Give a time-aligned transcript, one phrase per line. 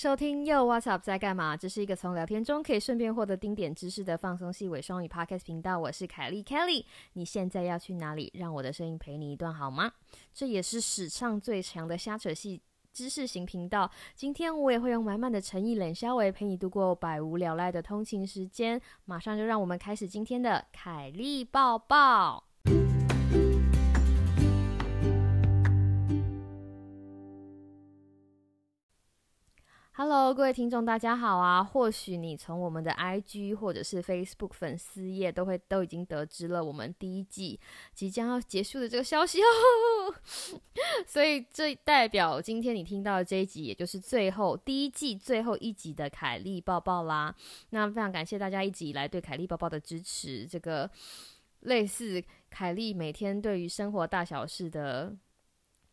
[0.00, 1.54] 收听又 What's Up 在干嘛？
[1.54, 5.78] 这是一个从聊天中可以顺便获得丁点知识的放松系伪双语 Podcast 频道。
[5.78, 8.32] 我是凯莉 Kelly，你现在要去哪里？
[8.32, 9.92] 让我的声音陪你一段好吗？
[10.32, 12.62] 这也是史上最强的瞎扯系
[12.94, 13.90] 知识型频道。
[14.14, 18.80] 今天我也会用满满的诚意冷消维陪你度过百无聊赖的通勤时间。
[19.04, 22.49] 马上就让我们开始今天的凯莉抱抱。
[30.02, 31.62] Hello，各位听众，大家好啊！
[31.62, 37.60] 或许你从我们的 IG 或者是 Facebook 粉丝页都会都已经得知了我们第一季
[37.92, 40.14] 即将要结束的这个消息哦，
[41.06, 47.36] 所以这代表今天你听到的这一集，也就是最后第一季最后一集的凯莉抱抱啦。
[47.68, 50.90] 那非常感谢大家一直以来对凯莉抱抱的支持，这个
[51.60, 55.14] 类似凯莉每天对于生活大小事的，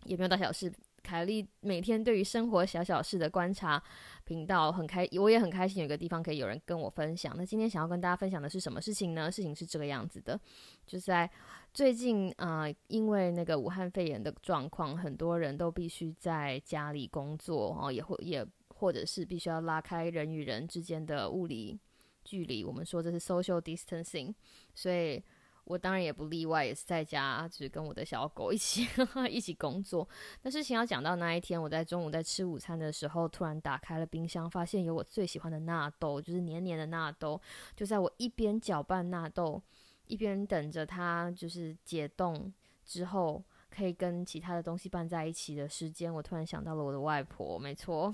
[0.05, 0.71] 也没有大小事？
[1.07, 3.81] 凯莉每天对于生活小小事的观察
[4.25, 7.33] 频道很开，我也很开心有个地方可以有人跟我分享。
[7.37, 9.31] 那今天想要跟大家分享的是什么事情呢？
[9.31, 10.37] 事情是这个样子的，
[10.85, 11.29] 就在
[11.73, 21.79] 最近啊，因为那个武汉肺炎的状况，很多人都必须在家里工作哦，也会也或者是必须要拉开人与人之间的物理
[22.25, 22.65] 距离。
[22.65, 24.33] 我们说这是 social distancing，
[24.75, 25.23] 所以。
[25.67, 28.87] 我当然也不例外，也是在家，就是跟我的小狗一起
[29.29, 30.07] 一起工作。
[30.43, 37.39] 那事情要讲到那一天，我在中午在吃午餐的时候，突然打开了冰箱，发现有我最喜欢的纳豆，就是黏黏的纳豆。
[37.75, 39.61] 就在我一边搅拌纳豆，
[40.05, 42.53] 一边等着它就是解冻
[42.85, 43.43] 之后。
[43.77, 47.59] 可以跟其他的东西拌在一起的时间，我突然想到了我的外婆。
[47.59, 48.11] 没错，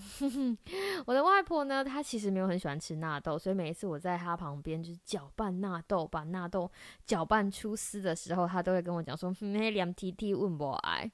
[1.07, 6.69] 我的外婆呢，她其实没有很喜欢吃纳豆，所以每一次我在她旁边就是搅拌纳豆，把纳豆
[7.05, 11.09] 搅拌出丝的时候，她都会跟我讲说：“没两 T T 问不爱。”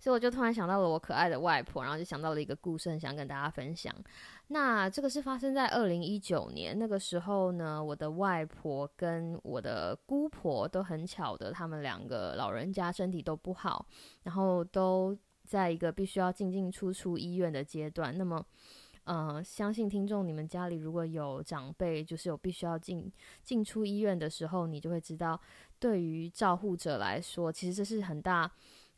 [0.00, 3.94] 所以我就突然想到了我可爱的外婆，然后就想到了一个故事，想跟大家分享。
[4.48, 13.86] 那这个是发生在二零一九年，那个时候呢，我的外婆跟我的姑婆都很巧的，他们两个老人家身体都不好，
[14.22, 18.16] 然后都在一个必须要进进出出医院的阶段。
[18.16, 18.44] 那么，
[19.04, 23.12] 呃，相信听众你们家里如果有长辈，就是有必须要进
[23.44, 25.38] 进出医院的时候，你就会知道，
[25.78, 28.50] 对于照护者来说，其实这是很大。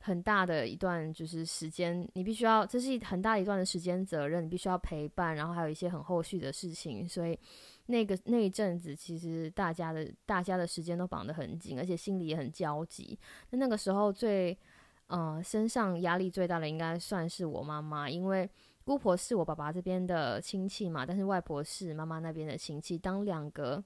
[0.05, 7.39] 很大的一段就是时间，你必须要，这是很大一段的时间责任，你必须要陪伴，然后还有一些很后续的事情，所以
[7.87, 13.17] 那个那一阵子，其实大家的大家的时间都绑得很紧，而且心里也很焦急。
[13.51, 14.59] 那那个时候最，
[15.07, 18.51] 呃，身上压力最大的应该算是我妈妈，因为
[18.85, 23.81] 姑婆是我爸爸这边的亲戚嘛，但是外婆是妈妈那边的亲戚，当两个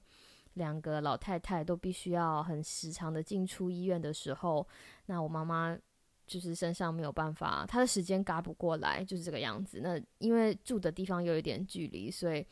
[0.55, 4.67] 两个老太太都必须要很时常的进出医院的时候，
[5.05, 5.77] 那我妈妈。
[6.27, 9.79] 就是身上没有办法，他的时间赶不过来，就是这个样子。
[9.81, 12.45] 那因为住的地方又有点距离，所以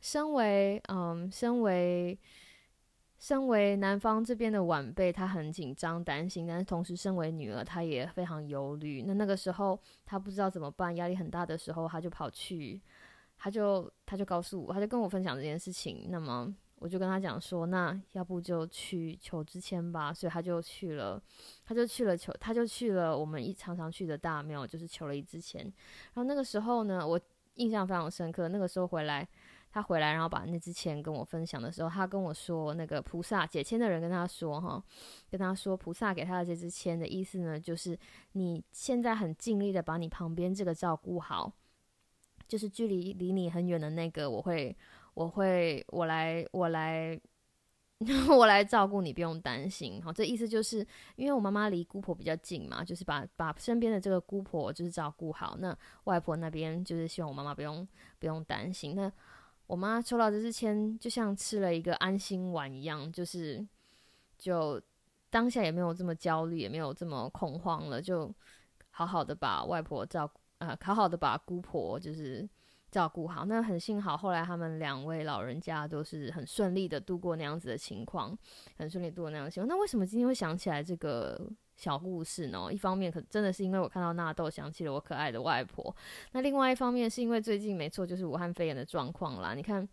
[0.00, 2.18] 身为嗯，身为
[3.18, 9.02] 身为男方这边的晚辈，他很紧张担心，但是同时身为女儿，她也非常忧虑。
[9.02, 12.80] 那那个时候他不知道怎么办，压力很大的时候，他就跑去，
[13.36, 16.06] 他就他就告诉我，他就跟我分享这件事情。
[16.08, 16.54] 那么。
[16.78, 21.20] 我就跟他讲说，那要不就去求之签吧，所以他就去了，
[21.64, 25.62] 他就去了求，他就去了我们一常常去的大庙，就是求了一支签。
[25.62, 27.18] 然后那个时候呢，我
[27.54, 28.48] 印象非常深刻。
[28.48, 29.26] 那个时候回来，
[29.70, 34.84] 他回来然后把那支签跟我分享的时候，他跟我说，那个菩萨解签的人跟他说，哈，
[35.30, 37.98] 跟他说，菩萨给他的这支签的意思呢，就是
[38.32, 41.50] 你现在很尽力的把你旁边这个照顾好，
[42.46, 44.76] 就是距离离你很远的那个，我会。
[45.16, 47.18] 我会，我来，我来，
[48.28, 49.98] 我来照顾你，不用担心。
[50.02, 55.56] 好，这意思就是，因为我妈妈离姑婆比较近嘛，就是把把身边的这个姑婆就是照顾好。
[55.58, 55.74] 那
[56.04, 57.88] 外婆那边就是希望我妈妈不用
[58.18, 58.94] 不用担心。
[58.94, 59.10] 那
[59.66, 63.66] 我妈抽到这支签，就像吃了一个安心丸一样，就是
[64.36, 64.78] 就
[65.30, 68.30] 当下也没有这么焦虑，也没有这么恐慌了，就
[68.90, 72.46] 好好的把外婆照顾，呃，好好的把姑婆就是。
[72.96, 78.34] 照顾好，那很幸好，后来他们两位老人家都是很顺利的度过那样子的情况，
[78.78, 79.68] 很顺利度过那样的情况。
[79.68, 81.46] 那为什么今天会想起来这个
[81.76, 82.72] 小故事呢？
[82.72, 85.94] 一方面可真的是因为我看到纳豆，想起了我可爱的外婆。
[86.32, 89.52] 那另外一方面是因为最近没错，就是武汉肺炎的状况啦。
[89.52, 89.86] 你看，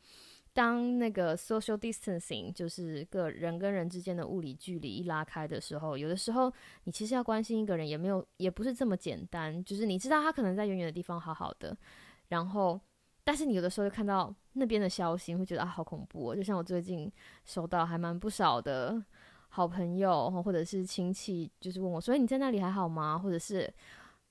[0.53, 6.49] 当那个 social distancing，就是个人跟人之间的物理距离一拉开的时候，有的时候
[6.85, 9.61] 你其实要关心一个人，也没有也不是这么简单。
[9.65, 11.75] 就是你知道他可能在远远的地方好好的。
[12.29, 12.79] 然后，
[13.23, 16.31] 但是你有的时候就看到那边的消息，会觉得啊，好恐怖。
[16.31, 16.35] 哦。
[16.35, 17.11] 就像我最近
[17.45, 19.01] 收到还蛮不少的
[19.49, 23.73] 好朋友或者是亲戚，就是问我所以：“你在那里还好吗？”或者是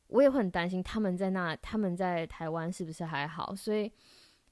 [0.09, 3.55] 我也会很担心他们在那，他们在台湾是不是还好？
[3.55, 3.91] 所以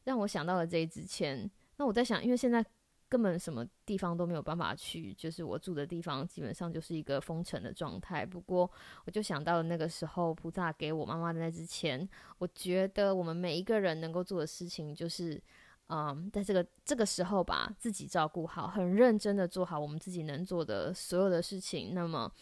[0.04, 1.50] 让我想到了这一支签。
[1.76, 2.64] 那我在想，因为现在
[3.10, 8.24] 根本什么地方都没有办法去，就是我住的地方基本上就是一个封城的状态。
[8.24, 8.70] 不过，
[9.04, 12.08] 我就想到了那个时候菩萨给我妈妈的那支钱。
[12.38, 15.42] 我觉得我们每一个人能够做的事情，就是
[15.88, 21.92] 嗯，在这个这个时候把自己照顾好，很认真的做好我们自己能做的所有的事情。
[21.92, 22.32] 那么，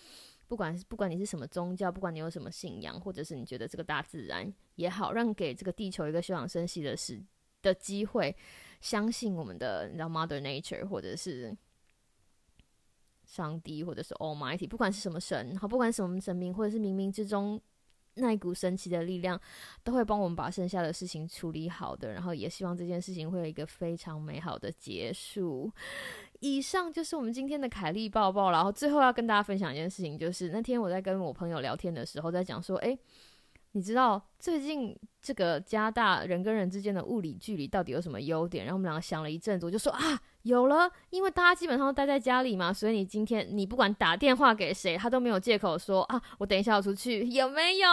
[0.49, 7.25] 不管是不管你是什么宗教，不管你有什么信仰，或者是你觉得这个大自然也好，让给这个地球一个休养生息的时
[7.62, 8.37] 的机会。
[8.80, 11.56] 相信我们的，你知道，Mother Nature，或者是
[13.25, 17.60] 上帝，或者是 Almighty，不管是什么神，好，不管什么神明，或者是冥冥之中
[18.14, 19.40] 那一股神奇的力量，
[19.82, 22.12] 都会帮我们把剩下的事情处理好的。
[22.12, 25.70] 然后也希望这件事情会有一个非常美好的结束。
[26.40, 28.50] 以上就是我们今天的凯莉抱抱。
[28.50, 32.98] 然后最后要跟大家分享一件事情，就是那天我在跟我朋友聊天的时候，在讲说，哎。
[33.78, 34.92] 你知道最近
[35.22, 38.64] 这个加大人跟人之间的物理距离到底有什么优点？
[38.64, 47.88] 然后我们两个想了一阵子，我就说啊，有了，因为大家基本上都待在家里嘛，所以你今天你不管打电话给谁，他都没有借口说啊，我等一下要出去，有没有？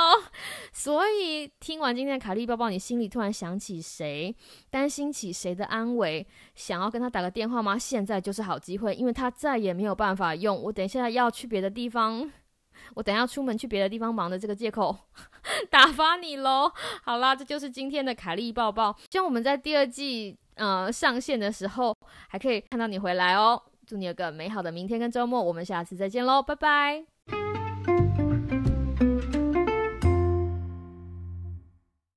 [0.73, 4.35] 所以听完今天的卡利包包，你心里突然想起谁，
[4.71, 7.77] 担心起谁的安危，想要跟他打个电话吗？
[7.77, 12.31] 现在就是好机会，因为他再也没有办法用我等一下要去别的地方。
[12.95, 14.95] 我等下出门去别的地方忙的这个借口，
[15.69, 16.71] 打发你喽。
[17.03, 18.95] 好啦，这就是今天的凯莉抱抱。
[19.11, 21.95] 希望我们在第二季呃上线的时候，
[22.29, 23.61] 还可以看到你回来哦。
[23.87, 25.41] 祝你有个美好的明天跟周末。
[25.41, 27.14] 我们下次再见喽，拜拜。